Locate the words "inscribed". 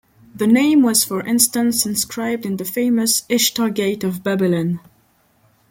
1.85-2.43